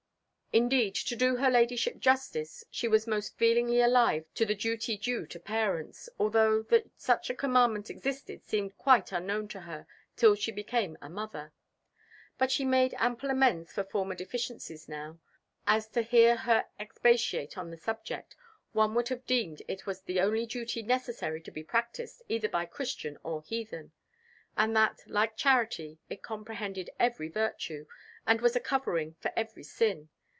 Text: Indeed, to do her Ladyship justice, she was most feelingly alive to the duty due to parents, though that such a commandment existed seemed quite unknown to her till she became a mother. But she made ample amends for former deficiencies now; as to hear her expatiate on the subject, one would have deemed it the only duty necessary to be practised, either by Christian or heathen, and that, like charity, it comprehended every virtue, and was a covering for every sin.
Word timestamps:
Indeed, 0.53 0.95
to 0.95 1.15
do 1.15 1.37
her 1.37 1.49
Ladyship 1.49 1.99
justice, 1.99 2.65
she 2.69 2.85
was 2.85 3.07
most 3.07 3.37
feelingly 3.37 3.79
alive 3.79 4.25
to 4.33 4.45
the 4.45 4.53
duty 4.53 4.97
due 4.97 5.25
to 5.27 5.39
parents, 5.39 6.09
though 6.19 6.63
that 6.63 6.87
such 6.97 7.29
a 7.29 7.33
commandment 7.33 7.89
existed 7.89 8.43
seemed 8.43 8.77
quite 8.77 9.13
unknown 9.13 9.47
to 9.47 9.61
her 9.61 9.87
till 10.17 10.35
she 10.35 10.51
became 10.51 10.97
a 11.01 11.07
mother. 11.09 11.53
But 12.37 12.51
she 12.51 12.65
made 12.65 12.93
ample 12.97 13.29
amends 13.29 13.71
for 13.71 13.85
former 13.85 14.13
deficiencies 14.13 14.89
now; 14.89 15.19
as 15.65 15.87
to 15.91 16.01
hear 16.01 16.35
her 16.35 16.65
expatiate 16.77 17.57
on 17.57 17.71
the 17.71 17.77
subject, 17.77 18.35
one 18.73 18.93
would 18.93 19.07
have 19.07 19.25
deemed 19.25 19.61
it 19.69 19.81
the 20.05 20.19
only 20.19 20.45
duty 20.45 20.83
necessary 20.83 21.39
to 21.43 21.51
be 21.51 21.63
practised, 21.63 22.23
either 22.27 22.49
by 22.49 22.65
Christian 22.65 23.17
or 23.23 23.41
heathen, 23.41 23.93
and 24.57 24.75
that, 24.75 24.99
like 25.07 25.37
charity, 25.37 25.99
it 26.09 26.21
comprehended 26.21 26.89
every 26.99 27.29
virtue, 27.29 27.85
and 28.27 28.41
was 28.41 28.53
a 28.57 28.59
covering 28.59 29.13
for 29.21 29.31
every 29.37 29.63
sin. 29.63 30.09